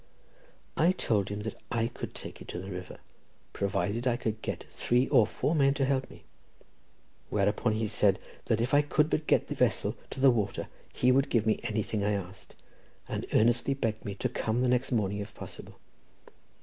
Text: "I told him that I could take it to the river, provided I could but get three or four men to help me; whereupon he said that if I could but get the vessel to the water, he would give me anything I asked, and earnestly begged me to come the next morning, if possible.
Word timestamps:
"I 0.77 0.93
told 0.93 1.29
him 1.29 1.41
that 1.41 1.61
I 1.71 1.85
could 1.87 2.15
take 2.15 2.41
it 2.41 2.47
to 2.47 2.59
the 2.59 2.71
river, 2.71 2.97
provided 3.53 4.07
I 4.07 4.17
could 4.17 4.37
but 4.37 4.41
get 4.41 4.65
three 4.71 5.07
or 5.09 5.27
four 5.27 5.53
men 5.53 5.75
to 5.75 5.85
help 5.85 6.09
me; 6.09 6.23
whereupon 7.29 7.73
he 7.73 7.87
said 7.87 8.17
that 8.45 8.59
if 8.59 8.73
I 8.73 8.81
could 8.81 9.11
but 9.11 9.27
get 9.27 9.47
the 9.47 9.53
vessel 9.53 9.95
to 10.09 10.19
the 10.19 10.31
water, 10.31 10.69
he 10.91 11.11
would 11.11 11.29
give 11.29 11.45
me 11.45 11.59
anything 11.61 12.03
I 12.03 12.13
asked, 12.13 12.55
and 13.07 13.27
earnestly 13.31 13.75
begged 13.75 14.03
me 14.03 14.15
to 14.15 14.27
come 14.27 14.63
the 14.63 14.67
next 14.67 14.91
morning, 14.91 15.19
if 15.19 15.35
possible. 15.35 15.75